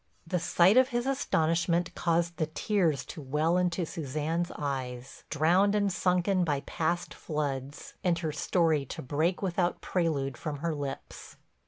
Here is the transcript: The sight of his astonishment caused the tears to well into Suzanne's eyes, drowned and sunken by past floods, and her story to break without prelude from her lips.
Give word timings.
The 0.25 0.39
sight 0.39 0.77
of 0.77 0.87
his 0.87 1.05
astonishment 1.05 1.93
caused 1.93 2.37
the 2.37 2.47
tears 2.47 3.05
to 3.05 3.21
well 3.21 3.55
into 3.55 3.85
Suzanne's 3.85 4.51
eyes, 4.57 5.25
drowned 5.29 5.75
and 5.75 5.93
sunken 5.93 6.43
by 6.43 6.61
past 6.61 7.13
floods, 7.13 7.93
and 8.03 8.17
her 8.17 8.31
story 8.31 8.83
to 8.87 9.03
break 9.03 9.43
without 9.43 9.79
prelude 9.79 10.37
from 10.37 10.57
her 10.65 10.73
lips. 10.73 11.35